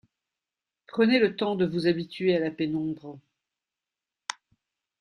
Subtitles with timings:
[0.87, 3.19] Prenez le temps de vous habituer à la pénombre.